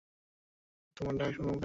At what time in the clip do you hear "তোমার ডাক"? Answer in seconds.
0.97-1.29